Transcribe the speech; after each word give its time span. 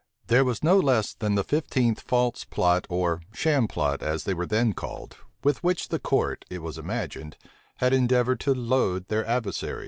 This 0.25 0.41
was 0.41 0.63
no 0.63 0.79
less 0.79 1.13
than 1.13 1.35
the 1.35 1.43
fifteenth 1.43 1.99
false 2.01 2.43
plot, 2.43 2.87
or 2.89 3.21
sham 3.35 3.67
plot, 3.67 4.01
as 4.01 4.23
they 4.23 4.33
were 4.33 4.47
then 4.47 4.73
called, 4.73 5.17
with 5.43 5.63
which 5.63 5.89
the 5.89 5.99
court, 5.99 6.43
it 6.49 6.63
was 6.63 6.79
imagined, 6.79 7.37
had 7.77 7.93
endeavored 7.93 8.39
to 8.39 8.55
load 8.55 9.09
their 9.09 9.23
adversaries. 9.27 9.79